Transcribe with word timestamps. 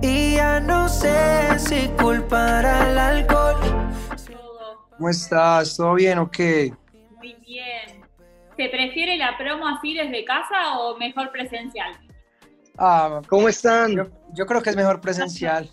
Y 0.00 0.34
ya 0.36 0.60
no 0.60 0.88
sé 0.88 1.58
si 1.58 1.88
culpar 2.00 2.64
al 2.64 2.96
alcohol. 2.98 3.56
¿Cómo 4.96 5.08
estás? 5.08 5.76
¿Todo 5.76 5.94
bien 5.94 6.18
o 6.18 6.30
qué? 6.30 6.72
Muy 7.16 7.34
bien. 7.46 8.04
¿Se 8.56 8.68
prefiere 8.68 9.16
la 9.16 9.36
promo 9.36 9.66
así 9.66 9.94
desde 9.94 10.24
casa 10.24 10.78
o 10.78 10.96
mejor 10.98 11.32
presencial? 11.32 11.92
Ah, 12.78 13.20
¿Cómo 13.28 13.48
están? 13.48 13.92
yo, 13.92 14.04
yo 14.34 14.46
creo 14.46 14.62
que 14.62 14.70
es 14.70 14.76
mejor 14.76 15.00
presencial. 15.00 15.68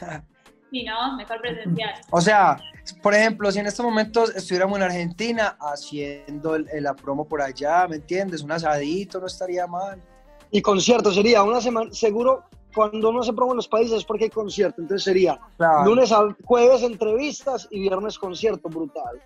Sí, 0.70 0.82
¿no? 0.82 1.16
Mejor 1.16 1.40
presencial. 1.40 1.94
O 2.10 2.20
sea, 2.20 2.58
por 3.00 3.14
ejemplo, 3.14 3.50
si 3.52 3.60
en 3.60 3.66
estos 3.66 3.86
momentos 3.86 4.34
estuviéramos 4.34 4.76
en 4.76 4.82
Argentina 4.82 5.56
haciendo 5.60 6.56
el- 6.56 6.68
el- 6.72 6.82
la 6.82 6.92
promo 6.94 7.26
por 7.26 7.40
allá, 7.40 7.86
¿me 7.88 7.96
entiendes? 7.96 8.42
Un 8.42 8.50
asadito 8.50 9.20
no 9.20 9.26
estaría 9.26 9.64
mal. 9.68 10.02
Y 10.50 10.62
concierto 10.62 11.10
sería 11.12 11.42
una 11.42 11.60
semana, 11.60 11.92
seguro 11.92 12.44
cuando 12.74 13.10
no 13.12 13.22
se 13.22 13.32
promo 13.32 13.52
en 13.52 13.56
los 13.56 13.68
países 13.68 13.98
es 13.98 14.04
porque 14.04 14.24
hay 14.24 14.30
concierto, 14.30 14.82
entonces 14.82 15.04
sería 15.04 15.38
Claro. 15.56 15.84
lunes 15.86 16.12
a 16.12 16.28
jueves 16.44 16.82
entrevistas 16.82 17.66
y 17.70 17.80
viernes 17.80 18.18
concierto, 18.18 18.68
brutal. 18.68 19.20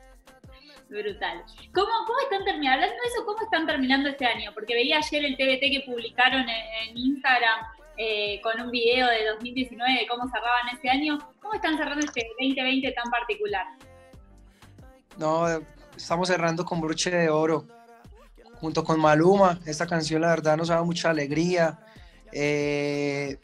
Brutal. 0.88 1.44
¿Cómo, 1.72 1.88
cómo 2.06 2.18
están 2.24 2.44
terminando? 2.44 2.82
Hablando 2.84 3.02
de 3.02 3.08
eso, 3.08 3.24
¿cómo 3.24 3.38
están 3.42 3.66
terminando 3.66 4.08
este 4.08 4.24
año? 4.26 4.50
Porque 4.54 4.74
veía 4.74 4.98
ayer 4.98 5.24
el 5.24 5.36
TBT 5.36 5.60
que 5.70 5.84
publicaron 5.86 6.42
en, 6.48 6.90
en 6.90 6.96
Instagram 6.96 7.60
eh, 7.96 8.40
con 8.42 8.60
un 8.60 8.70
video 8.70 9.06
de 9.08 9.26
2019 9.26 10.00
de 10.00 10.06
cómo 10.08 10.28
cerraban 10.28 10.68
este 10.72 10.88
año. 10.88 11.18
¿Cómo 11.40 11.54
están 11.54 11.76
cerrando 11.76 12.04
este 12.04 12.26
2020 12.40 12.90
tan 12.92 13.10
particular? 13.10 13.66
No, 15.18 15.46
estamos 15.96 16.28
cerrando 16.28 16.64
con 16.64 16.80
broche 16.80 17.10
de 17.10 17.28
oro, 17.28 17.66
junto 18.60 18.84
con 18.84 19.00
Maluma. 19.00 19.58
Esta 19.66 19.86
canción, 19.86 20.20
la 20.22 20.28
verdad, 20.28 20.56
nos 20.56 20.68
dado 20.68 20.84
mucha 20.84 21.10
alegría. 21.10 21.78
Eh, 22.32 23.38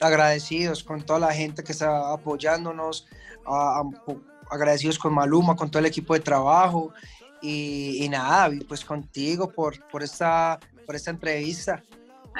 agradecidos 0.00 0.82
con 0.82 1.02
toda 1.02 1.18
la 1.20 1.32
gente 1.32 1.62
que 1.62 1.72
está 1.72 2.12
apoyándonos, 2.12 3.06
a- 3.46 3.80
a- 3.80 4.54
agradecidos 4.54 4.98
con 4.98 5.14
Maluma, 5.14 5.56
con 5.56 5.70
todo 5.70 5.80
el 5.80 5.86
equipo 5.86 6.14
de 6.14 6.20
trabajo. 6.20 6.92
Y, 7.42 8.02
y 8.02 8.08
nada, 8.08 8.50
pues 8.66 8.84
contigo 8.84 9.50
por, 9.52 9.86
por, 9.88 10.02
esta, 10.02 10.58
por 10.86 10.94
esta 10.96 11.10
entrevista. 11.10 11.82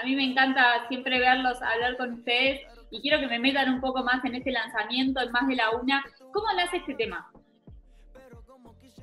A 0.00 0.05
mí 0.05 0.17
me 0.17 0.24
encanta 0.24 0.64
siempre 0.89 1.19
verlos, 1.20 1.58
hablar 1.61 1.96
con 1.98 2.14
ustedes 2.14 2.62
y 2.91 3.00
quiero 3.02 3.20
que 3.20 3.27
me 3.27 3.39
metan 3.39 3.69
un 3.74 3.80
poco 3.83 4.02
más 4.02 4.24
en 4.24 4.34
este 4.36 4.50
lanzamiento, 4.50 5.20
en 5.20 5.30
más 5.30 5.46
de 5.46 5.56
la 5.56 5.70
una. 5.72 6.02
¿Cómo 6.33 6.46
nace 6.56 6.78
este 6.78 6.94
tema? 6.94 7.30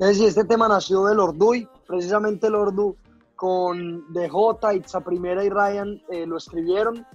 Es 0.01 0.07
decir, 0.07 0.29
este 0.29 0.45
tema 0.45 0.67
nació 0.67 1.05
del 1.05 1.19
Orduy, 1.19 1.69
precisamente 1.85 2.47
el 2.47 2.55
Ordu 2.55 2.95
con 3.35 4.11
DJ, 4.11 4.77
Itza 4.77 4.99
Primera 5.01 5.43
y 5.43 5.49
Ryan 5.51 6.01
eh, 6.09 6.25
lo 6.25 6.37
escribieron. 6.37 7.05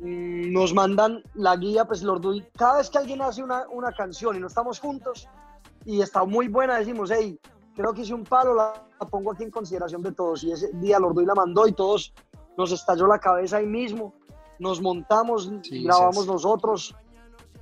Mm, 0.00 0.52
Nos 0.52 0.74
mandan 0.74 1.22
la 1.34 1.54
guía, 1.54 1.84
pues 1.84 2.02
el 2.02 2.48
cada 2.56 2.78
vez 2.78 2.90
que 2.90 2.98
alguien 2.98 3.22
hace 3.22 3.40
una, 3.40 3.68
una 3.70 3.92
canción 3.92 4.34
y 4.34 4.40
no 4.40 4.48
estamos 4.48 4.80
juntos 4.80 5.28
y 5.84 6.00
está 6.00 6.24
muy 6.24 6.48
buena, 6.48 6.78
decimos, 6.80 7.12
hey, 7.16 7.38
creo 7.76 7.94
que 7.94 8.00
hice 8.00 8.14
un 8.14 8.24
palo, 8.24 8.52
la, 8.52 8.72
pongo 9.08 9.30
aquí 9.30 9.44
en 9.44 9.52
consideración 9.52 10.02
de 10.02 10.10
todos. 10.10 10.42
Y 10.42 10.50
ese 10.50 10.72
día 10.72 10.96
el 10.96 11.24
la 11.24 11.36
mandó 11.36 11.68
y 11.68 11.72
todos 11.72 12.12
nos 12.56 12.72
estalló 12.72 13.06
la 13.06 13.20
cabeza 13.20 13.58
ahí 13.58 13.66
mismo. 13.66 14.12
Nos 14.58 14.82
montamos, 14.82 15.52
Sí, 15.62 15.84
grabamos 15.84 16.24
sí. 16.24 16.30
nosotros, 16.32 16.96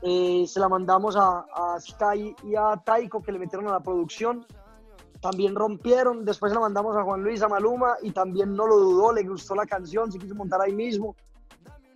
eh, 0.02 0.44
se 0.46 0.60
la 0.60 0.68
mandamos 0.68 1.16
a, 1.16 1.44
Sky 1.80 2.34
y 2.44 2.54
a 2.54 2.80
Taiko 2.84 3.22
que 3.22 3.32
le 3.32 3.38
metieron 3.38 3.68
a 3.68 3.72
la 3.72 3.80
producción. 3.80 4.46
También 5.20 5.54
rompieron, 5.54 6.24
después 6.24 6.52
la 6.52 6.60
mandamos 6.60 6.96
a 6.96 7.02
Juan 7.02 7.22
Luis, 7.22 7.42
a 7.42 7.48
Maluma 7.48 7.96
y 8.02 8.10
también 8.10 8.54
no 8.54 8.66
lo 8.66 8.76
dudó, 8.78 9.12
le 9.12 9.22
gustó 9.24 9.54
la 9.54 9.66
canción, 9.66 10.12
se 10.12 10.18
quiso 10.18 10.34
montar 10.34 10.60
ahí 10.60 10.72
mismo. 10.72 11.16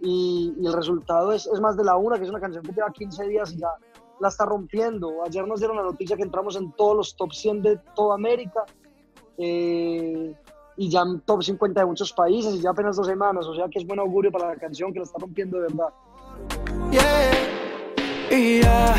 Y, 0.00 0.54
y 0.58 0.66
el 0.66 0.72
resultado 0.72 1.32
es, 1.32 1.46
es 1.46 1.60
más 1.60 1.76
de 1.76 1.84
la 1.84 1.96
una, 1.96 2.16
que 2.16 2.24
es 2.24 2.30
una 2.30 2.40
canción 2.40 2.64
que 2.64 2.72
lleva 2.72 2.90
15 2.90 3.28
días 3.28 3.52
y 3.52 3.58
ya 3.58 3.68
la 4.20 4.28
está 4.28 4.46
rompiendo. 4.46 5.22
Ayer 5.24 5.46
nos 5.46 5.60
dieron 5.60 5.76
la 5.76 5.82
noticia 5.82 6.16
que 6.16 6.22
entramos 6.22 6.56
en 6.56 6.72
todos 6.72 6.96
los 6.96 7.16
top 7.16 7.32
100 7.32 7.62
de 7.62 7.78
toda 7.94 8.14
América 8.14 8.64
eh, 9.36 10.34
y 10.76 10.88
ya 10.88 11.02
en 11.02 11.20
top 11.20 11.42
50 11.42 11.80
de 11.80 11.86
muchos 11.86 12.12
países 12.12 12.54
y 12.54 12.60
ya 12.60 12.70
apenas 12.70 12.96
dos 12.96 13.06
semanas, 13.06 13.46
o 13.46 13.54
sea 13.54 13.68
que 13.68 13.78
es 13.78 13.86
buen 13.86 13.98
augurio 13.98 14.30
para 14.30 14.48
la 14.48 14.56
canción 14.56 14.92
que 14.92 15.00
la 15.00 15.04
está 15.04 15.18
rompiendo 15.18 15.58
de 15.58 15.62
verdad. 15.68 15.88
Yeah, 16.90 17.59
y 18.30 18.62
ya 18.62 18.94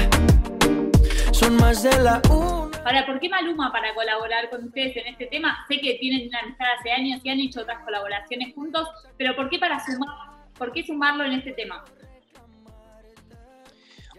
son 1.31 1.55
más 1.57 1.83
de 1.83 1.97
la 2.01 2.21
una. 2.29 2.61
Ahora, 2.83 3.05
¿por 3.05 3.19
qué 3.19 3.29
Maluma 3.29 3.71
para 3.71 3.93
colaborar 3.93 4.49
con 4.49 4.65
ustedes 4.65 4.95
en 4.97 5.07
este 5.07 5.27
tema? 5.27 5.55
Sé 5.67 5.79
que 5.79 5.95
tienen 5.99 6.27
una 6.27 6.39
amistad 6.39 6.65
hace 6.79 6.91
años 6.91 7.21
y 7.23 7.29
han 7.29 7.39
hecho 7.39 7.61
otras 7.61 7.83
colaboraciones 7.83 8.53
juntos, 8.55 8.87
pero 9.17 9.35
¿por 9.35 9.49
qué 9.49 9.59
para 9.59 9.83
sumar, 9.85 10.09
por 10.57 10.71
qué 10.71 10.83
sumarlo 10.83 11.23
en 11.23 11.33
este 11.33 11.51
tema? 11.53 11.83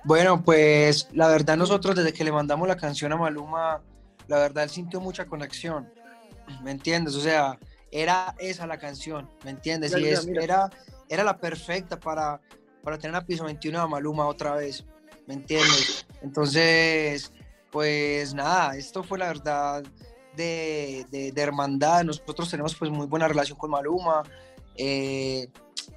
Bueno, 0.04 0.42
pues 0.42 1.08
la 1.12 1.28
verdad 1.28 1.56
nosotros 1.56 1.94
desde 1.94 2.12
que 2.12 2.24
le 2.24 2.32
mandamos 2.32 2.66
la 2.66 2.76
canción 2.76 3.12
a 3.12 3.16
Maluma, 3.16 3.80
la 4.28 4.38
verdad 4.38 4.64
él 4.64 4.70
sintió 4.70 5.00
mucha 5.00 5.26
conexión, 5.26 5.92
¿me 6.62 6.70
entiendes? 6.72 7.14
O 7.14 7.20
sea, 7.20 7.58
era 7.90 8.34
esa 8.38 8.66
la 8.66 8.78
canción, 8.78 9.28
¿me 9.44 9.50
entiendes? 9.50 9.96
Y 9.96 10.04
es- 10.08 10.26
mira. 10.26 10.42
era, 10.42 10.70
era 11.08 11.24
la 11.24 11.36
perfecta 11.36 11.98
para, 12.00 12.40
para 12.82 12.98
tener 12.98 13.14
a 13.16 13.24
piso 13.24 13.44
21 13.44 13.80
a 13.80 13.86
Maluma 13.86 14.26
otra 14.26 14.54
vez, 14.54 14.84
¿me 15.32 15.40
entiendes? 15.40 16.06
Entonces, 16.20 17.32
pues 17.70 18.34
nada, 18.34 18.76
esto 18.76 19.02
fue 19.02 19.18
la 19.18 19.28
verdad 19.28 19.82
de, 20.36 21.06
de- 21.10 21.42
hermandad. 21.42 22.04
Nosotros 22.04 22.50
tenemos 22.50 22.74
pues 22.74 22.90
muy 22.90 23.06
buena 23.06 23.28
relación 23.28 23.56
con 23.56 23.70
Maluma, 23.70 24.22
eh, 24.76 25.48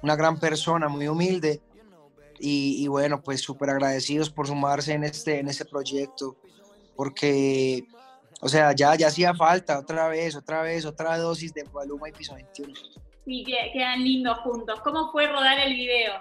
una 0.02 0.16
gran 0.16 0.38
persona, 0.38 0.88
muy 0.88 1.06
humilde. 1.06 1.60
Y, 2.38 2.86
bueno, 2.88 3.22
pues 3.22 3.40
súper 3.40 3.70
agradecidos 3.70 4.28
por 4.28 4.46
sumarse 4.46 4.92
en 4.92 5.04
este, 5.04 5.38
en 5.38 5.48
este 5.48 5.64
proyecto, 5.64 6.36
porque, 6.94 7.84
o 8.42 8.48
sea, 8.48 8.74
ya, 8.74 8.94
ya 8.94 9.06
hacía 9.08 9.34
falta 9.34 9.78
otra 9.78 10.08
vez, 10.08 10.36
otra 10.36 10.60
vez, 10.60 10.84
otra 10.84 11.16
dosis 11.16 11.54
de 11.54 11.64
Maluma 11.64 12.10
y 12.10 12.12
Piso 12.12 12.34
21. 12.34 12.74
Y 13.24 13.42
que 13.42 13.56
quedan 13.72 14.04
lindos 14.04 14.36
juntos. 14.40 14.80
¿Cómo 14.84 15.10
fue 15.12 15.26
rodar 15.28 15.58
el 15.60 15.72
video? 15.72 16.12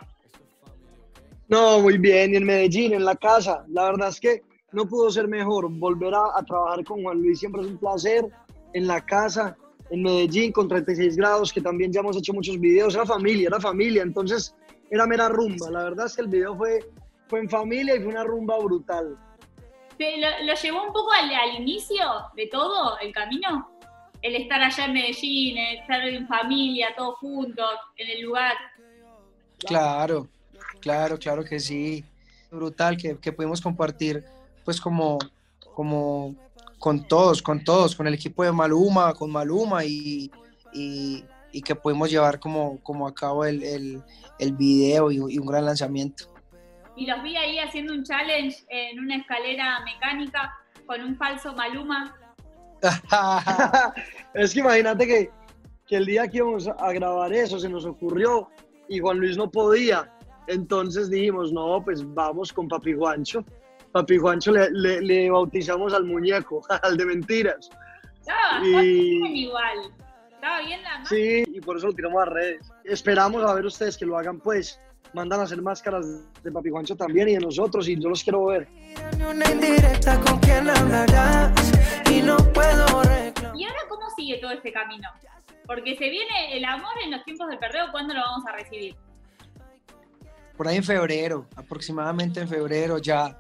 No, 1.48 1.80
muy 1.80 1.98
bien, 1.98 2.34
y 2.34 2.38
en 2.38 2.46
Medellín, 2.46 2.94
en 2.94 3.06
la 3.06 3.16
casa. 3.16 3.66
La 3.70 3.84
verdad 3.86 4.10
es 4.10 4.20
que 4.20 4.44
no 4.72 4.88
pudo 4.88 5.12
ser 5.12 5.28
mejor. 5.28 5.70
Volver 5.70 6.14
a, 6.14 6.38
a 6.38 6.44
trabajar 6.44 6.84
con 6.84 7.04
Juan 7.04 7.22
Luis 7.22 7.40
siempre 7.40 7.62
es 7.62 7.68
un 7.68 7.78
placer. 7.78 8.26
En 8.74 8.88
la 8.88 9.06
casa, 9.06 9.56
en 9.90 10.04
Medellín, 10.04 10.52
con 10.52 10.68
36 10.68 11.16
grados, 11.16 11.54
que 11.54 11.62
también 11.62 11.94
ya 11.94 12.02
hemos 12.02 12.18
hecho 12.18 12.34
muchos 12.34 12.60
videos. 12.60 12.96
Era 12.96 13.06
familia, 13.06 13.48
era 13.48 13.60
familia. 13.60 14.02
Entonces, 14.02 14.56
era 14.90 15.06
mera 15.06 15.30
rumba. 15.30 15.70
La 15.70 15.84
verdad 15.84 16.08
es 16.08 16.16
que 16.16 16.24
el 16.24 16.28
video 16.28 16.56
fue, 16.58 16.80
fue 17.28 17.40
en 17.40 17.50
familia 17.50 17.96
y 17.96 18.00
fue 18.00 18.08
una 18.08 18.24
rumba 18.24 18.58
brutal. 18.58 19.18
¿Te 19.98 20.18
lo, 20.18 20.28
lo 20.44 20.54
llevó 20.56 20.84
un 20.84 20.92
poco 20.94 21.12
al, 21.14 21.34
al 21.34 21.62
inicio 21.62 22.06
de 22.36 22.48
todo 22.48 22.98
el 23.00 23.14
camino? 23.14 23.70
El 24.22 24.36
estar 24.36 24.62
allá 24.62 24.86
en 24.86 24.94
Medellín, 24.94 25.58
el 25.58 25.78
estar 25.78 26.02
en 26.02 26.28
familia, 26.28 26.94
todos 26.98 27.16
juntos, 27.20 27.76
en 27.98 28.10
el 28.10 28.22
lugar. 28.24 28.56
Claro, 29.60 30.28
claro, 30.86 31.18
claro 31.18 31.44
que 31.44 31.60
sí. 31.60 32.06
Brutal 32.52 32.96
que, 32.96 33.18
que 33.18 33.32
pudimos 33.32 33.60
compartir, 33.60 34.24
pues 34.64 34.80
como, 34.80 35.18
como 35.74 36.36
con 36.78 37.08
todos, 37.08 37.42
con 37.42 37.64
todos, 37.64 37.96
con 37.96 38.06
el 38.06 38.14
equipo 38.14 38.44
de 38.44 38.52
Maluma, 38.52 39.14
con 39.16 39.32
Maluma 39.32 39.84
y, 39.84 40.32
y, 40.74 41.26
y 41.52 41.62
que 41.64 41.74
pudimos 41.74 42.12
llevar 42.12 42.40
como, 42.40 42.80
como 42.84 43.08
a 43.08 43.16
cabo 43.16 43.46
el, 43.46 43.64
el, 43.64 44.04
el 44.38 44.54
video 44.54 45.12
y, 45.12 45.16
y 45.16 45.40
un 45.40 45.48
gran 45.48 45.66
lanzamiento. 45.66 46.32
Y 46.96 47.08
los 47.08 47.22
vi 47.24 47.36
ahí 47.36 47.58
haciendo 47.58 47.92
un 47.92 48.04
challenge 48.04 48.64
en 48.70 49.00
una 49.00 49.16
escalera 49.18 49.80
mecánica 49.84 50.54
con 50.86 51.02
un 51.02 51.18
falso 51.18 51.52
Maluma. 51.54 52.16
es 54.36 54.54
que 54.54 54.60
imagínate 54.60 55.08
que, 55.08 55.32
que 55.88 55.96
el 55.96 56.06
día 56.06 56.28
que 56.28 56.38
íbamos 56.38 56.68
a 56.68 56.94
grabar 56.94 57.34
eso 57.34 57.60
se 57.60 57.70
nos 57.70 57.86
ocurrió 57.86 58.50
y 58.88 59.00
Juan 59.00 59.18
Luis 59.18 59.36
no 59.36 59.50
podía. 59.50 60.12
Entonces 60.48 61.10
dijimos, 61.10 61.52
no, 61.52 61.82
pues 61.84 62.04
vamos 62.14 62.52
con 62.54 62.68
Papi 62.68 62.94
Juancho. 62.94 63.44
Papi 63.92 64.18
Juancho 64.18 64.52
le, 64.52 64.70
le- 64.72 65.02
le 65.02 65.30
bautizamos 65.32 65.94
al 65.94 66.04
muñeco, 66.06 66.62
al 66.84 66.98
de 66.98 67.06
mentiras. 67.06 67.70
Estaba 68.20 68.66
Y- 68.66 69.44
igual. 69.46 69.78
Estaba 70.34 70.60
bien 70.62 70.82
la 70.84 70.94
mano. 70.94 71.06
Sí, 71.08 71.44
y 71.48 71.62
por 71.62 71.78
eso 71.78 71.88
lo 71.88 71.94
tiramos 71.94 72.22
a 72.22 72.26
redes. 72.26 72.72
Esperamos 72.84 73.44
a 73.44 73.54
ver 73.54 73.66
ustedes 73.66 73.98
que 73.98 74.06
lo 74.06 74.18
hagan, 74.18 74.40
pues. 74.40 74.80
Mandan 75.14 75.40
a 75.40 75.44
hacer 75.44 75.62
máscaras 75.62 76.06
de 76.44 76.52
Papi 76.52 76.70
Juancho 76.70 76.96
también 76.98 77.30
y 77.30 77.34
de 77.36 77.40
nosotros, 77.40 77.88
y 77.88 77.98
yo 78.00 78.10
los 78.10 78.22
quiero 78.22 78.46
ver. 78.48 78.68
Y 82.12 82.22
no 82.22 82.38
puedo 82.54 83.02
reclamar. 83.04 83.58
¿Y 83.58 83.64
ahora 83.64 83.80
cómo 83.88 84.10
sigue 84.18 84.38
todo 84.40 84.52
este 84.52 84.72
camino? 84.74 85.08
Porque 85.66 85.96
se 85.96 86.10
viene 86.10 86.58
el 86.58 86.66
amor 86.66 86.92
en 87.04 87.12
los 87.12 87.24
tiempos 87.24 87.48
del 87.48 87.58
perreo, 87.58 87.86
¿cuándo 87.92 88.14
lo 88.14 88.20
vamos 88.20 88.46
a 88.46 88.52
recibir? 88.52 88.96
Por 90.58 90.68
ahí 90.68 90.78
en 90.78 90.84
febrero, 90.84 91.48
aproximadamente 91.56 92.40
en 92.40 92.48
febrero, 92.48 92.98
ya, 92.98 93.38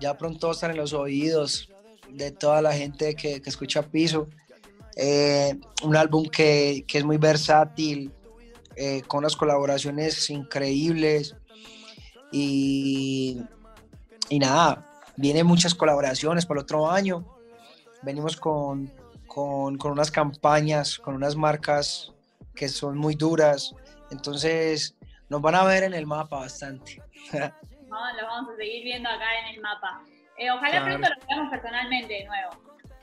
ya 0.00 0.16
pronto 0.18 0.50
estar 0.50 0.70
en 0.70 0.76
los 0.76 0.92
oídos 0.92 1.68
de 2.10 2.30
toda 2.30 2.60
la 2.60 2.72
gente 2.72 3.14
que, 3.14 3.40
que 3.40 3.50
escucha 3.50 3.82
Piso. 3.82 4.28
Eh, 4.96 5.58
un 5.82 5.94
álbum 5.94 6.26
que, 6.26 6.84
que 6.88 6.98
es 6.98 7.04
muy 7.04 7.18
versátil, 7.18 8.12
eh, 8.74 9.02
con 9.06 9.18
unas 9.18 9.36
colaboraciones 9.36 10.28
increíbles 10.28 11.34
y, 12.32 13.40
y 14.28 14.38
nada, 14.38 14.86
vienen 15.16 15.46
muchas 15.46 15.74
colaboraciones 15.74 16.44
para 16.46 16.60
el 16.60 16.64
otro 16.64 16.90
año. 16.90 17.24
Venimos 18.02 18.36
con, 18.36 18.92
con, 19.26 19.78
con 19.78 19.92
unas 19.92 20.10
campañas, 20.10 20.98
con 20.98 21.14
unas 21.14 21.36
marcas 21.36 22.12
que 22.54 22.68
son 22.68 22.98
muy 22.98 23.14
duras. 23.14 23.74
Entonces, 24.10 24.94
nos 25.28 25.40
van 25.42 25.54
a 25.54 25.64
ver 25.64 25.82
en 25.84 25.94
el 25.94 26.06
mapa 26.06 26.38
bastante. 26.40 27.02
No, 27.88 27.96
lo 28.20 28.26
vamos 28.26 28.52
a 28.52 28.56
seguir 28.56 28.82
viendo 28.82 29.08
acá 29.08 29.24
en 29.44 29.54
el 29.54 29.60
mapa. 29.62 30.00
Eh, 30.38 30.50
ojalá 30.50 30.70
Claro. 30.70 30.84
pronto 30.86 31.08
lo 31.08 31.26
veamos 31.28 31.50
personalmente 31.52 32.12
de 32.14 32.24
nuevo. 32.24 32.50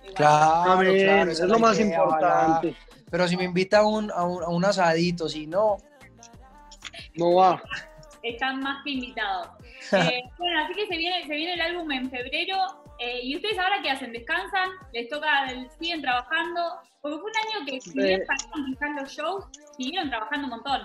Igual. 0.04 0.14
Claro, 0.16 0.80
claro, 0.82 1.32
es 1.32 1.38
esa 1.38 1.46
lo 1.48 1.58
más 1.60 1.80
idea, 1.80 2.04
ojalá. 2.04 2.28
importante. 2.28 2.76
Pero 3.10 3.28
si 3.30 3.38
me 3.38 3.46
invita 3.46 3.80
a 3.80 3.88
un, 3.88 4.12
a 4.12 4.24
un, 4.26 4.44
a 4.44 4.50
un 4.50 4.66
asadito, 4.66 5.30
si 5.30 5.48
no, 5.48 5.78
No 7.16 7.36
va. 7.36 7.62
Están 8.24 8.60
más 8.60 8.84
que 8.84 8.92
invitados. 8.92 9.48
Eh, 9.94 10.22
bueno, 10.38 10.64
así 10.64 10.74
que 10.74 10.88
se 10.88 10.98
viene, 10.98 11.26
se 11.28 11.34
viene 11.36 11.54
el 11.54 11.62
álbum 11.62 11.92
en 11.92 12.10
febrero. 12.10 12.58
eh, 13.00 13.20
¿Y 13.24 13.36
ustedes 13.36 13.58
ahora 13.60 13.82
qué 13.84 13.92
hacen? 13.92 14.12
¿Descansan? 14.12 14.70
¿Les 14.92 15.08
toca, 15.10 15.28
siguen 15.80 16.02
trabajando? 16.02 16.62
Porque 17.02 17.18
fue 17.20 17.30
un 17.32 17.38
año 17.60 17.66
que 17.68 17.80
si 17.82 17.94
bien 17.94 18.22
Eh. 18.22 18.26
pararon 18.26 18.66
quizás 18.66 18.90
los 19.02 19.12
shows, 19.12 19.46
siguieron 19.78 20.10
trabajando 20.10 20.46
un 20.46 20.50
montón. 20.52 20.82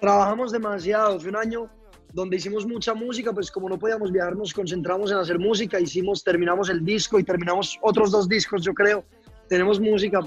Trabajamos 0.00 0.52
demasiado. 0.52 1.18
Fue 1.20 1.30
un 1.30 1.36
año 1.36 1.68
donde 2.12 2.36
hicimos 2.36 2.66
mucha 2.66 2.94
música, 2.94 3.32
pues 3.32 3.50
como 3.50 3.68
no 3.68 3.78
podíamos 3.78 4.10
viajar, 4.12 4.36
nos 4.36 4.52
concentramos 4.52 5.10
en 5.10 5.18
hacer 5.18 5.38
música. 5.38 5.78
Hicimos, 5.80 6.22
terminamos 6.24 6.68
el 6.70 6.84
disco 6.84 7.18
y 7.18 7.24
terminamos 7.24 7.78
otros 7.82 8.10
dos 8.10 8.28
discos, 8.28 8.62
yo 8.62 8.72
creo. 8.74 9.04
Tenemos 9.48 9.80
música 9.80 10.20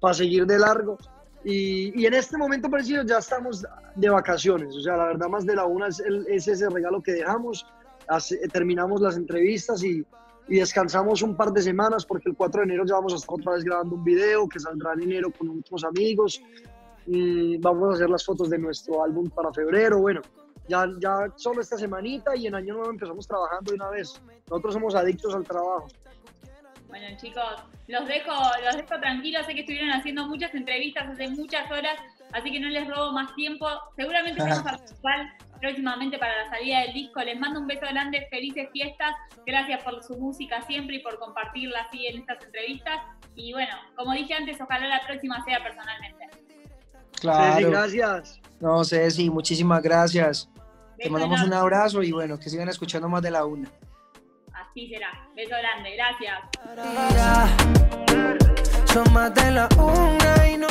para 0.00 0.14
seguir 0.14 0.46
de 0.46 0.58
largo. 0.58 0.96
Y, 1.44 1.98
y 2.00 2.06
en 2.06 2.14
este 2.14 2.36
momento 2.36 2.68
preciso 2.68 3.02
ya 3.02 3.18
estamos 3.18 3.64
de 3.94 4.08
vacaciones. 4.10 4.74
O 4.76 4.80
sea, 4.80 4.96
la 4.96 5.06
verdad, 5.06 5.28
más 5.28 5.46
de 5.46 5.54
la 5.56 5.64
una 5.64 5.88
es, 5.88 6.00
el- 6.00 6.26
es 6.28 6.46
ese 6.48 6.68
regalo 6.68 7.02
que 7.02 7.12
dejamos. 7.12 7.66
Hace- 8.08 8.38
terminamos 8.48 9.00
las 9.00 9.16
entrevistas 9.16 9.82
y, 9.82 10.04
y 10.48 10.56
descansamos 10.56 11.22
un 11.22 11.36
par 11.36 11.52
de 11.52 11.62
semanas 11.62 12.04
porque 12.04 12.28
el 12.28 12.36
4 12.36 12.60
de 12.60 12.66
enero 12.66 12.84
ya 12.86 12.94
vamos 12.94 13.12
a 13.14 13.16
estar 13.16 13.34
otra 13.34 13.52
vez 13.52 13.64
grabando 13.64 13.94
un 13.96 14.04
video 14.04 14.46
que 14.48 14.58
saldrá 14.60 14.92
en 14.94 15.02
enero 15.02 15.30
con 15.36 15.48
otros 15.58 15.84
amigos. 15.84 16.42
Y 17.06 17.56
vamos 17.58 17.90
a 17.90 17.94
hacer 17.94 18.10
las 18.10 18.24
fotos 18.24 18.50
de 18.50 18.58
nuestro 18.58 19.02
álbum 19.02 19.28
para 19.30 19.52
febrero. 19.52 19.98
Bueno, 19.98 20.20
ya, 20.68 20.86
ya 21.00 21.32
solo 21.36 21.60
esta 21.60 21.76
semanita 21.76 22.36
y 22.36 22.46
en 22.46 22.54
año 22.54 22.74
nuevo 22.74 22.90
empezamos 22.90 23.26
trabajando 23.26 23.70
de 23.70 23.76
una 23.76 23.90
vez. 23.90 24.20
Nosotros 24.48 24.74
somos 24.74 24.94
adictos 24.94 25.34
al 25.34 25.44
trabajo. 25.44 25.88
Bueno, 26.88 27.06
chicos, 27.16 27.64
los 27.86 28.06
dejo, 28.06 28.32
los 28.64 28.76
dejo 28.76 29.00
tranquilos. 29.00 29.46
Sé 29.46 29.54
que 29.54 29.60
estuvieron 29.60 29.90
haciendo 29.90 30.26
muchas 30.26 30.54
entrevistas 30.54 31.08
hace 31.08 31.28
muchas 31.28 31.70
horas, 31.70 31.96
así 32.32 32.50
que 32.50 32.60
no 32.60 32.68
les 32.68 32.88
robo 32.88 33.12
más 33.12 33.34
tiempo. 33.34 33.66
Seguramente 33.96 34.42
vamos 34.42 34.58
a 34.58 34.64
participar 34.64 35.32
próximamente 35.60 36.18
para 36.18 36.44
la 36.44 36.50
salida 36.50 36.80
del 36.80 36.92
disco. 36.94 37.20
Les 37.22 37.38
mando 37.38 37.60
un 37.60 37.66
beso 37.68 37.86
grande, 37.88 38.26
felices 38.30 38.68
fiestas. 38.72 39.12
Gracias 39.46 39.82
por 39.84 40.02
su 40.02 40.16
música 40.18 40.62
siempre 40.62 40.96
y 40.96 40.98
por 41.00 41.18
compartirla 41.18 41.82
así 41.82 42.06
en 42.06 42.18
estas 42.18 42.44
entrevistas. 42.44 43.00
Y 43.36 43.52
bueno, 43.52 43.74
como 43.96 44.12
dije 44.12 44.34
antes, 44.34 44.60
ojalá 44.60 44.88
la 44.88 45.06
próxima 45.06 45.44
sea 45.44 45.62
personalmente. 45.62 46.28
Claro. 47.20 47.54
Ceci, 47.56 47.70
gracias. 47.70 48.40
No, 48.60 48.84
Ceci, 48.84 49.30
muchísimas 49.30 49.82
gracias. 49.82 50.48
Te 50.98 51.08
mandamos 51.08 51.42
un 51.42 51.52
abrazo 51.54 52.02
y 52.02 52.12
bueno, 52.12 52.38
que 52.38 52.50
sigan 52.50 52.68
escuchando 52.68 53.08
más 53.08 53.22
de 53.22 53.30
la 53.30 53.44
una. 53.44 53.70
Así 54.52 54.88
será. 54.88 55.08
Beso 55.34 55.54
grande. 55.56 55.96
Gracias. 55.96 56.38
Son 58.92 59.10
más 59.12 59.34
de 59.34 59.50
la 59.50 59.68
una 59.78 60.48
y 60.48 60.58
no 60.58 60.66